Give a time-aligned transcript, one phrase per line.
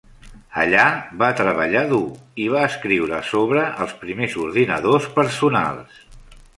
[0.61, 0.85] Allà
[1.23, 2.01] va treballar dur
[2.45, 6.07] i va escriure sobre els primers ordinadors personals.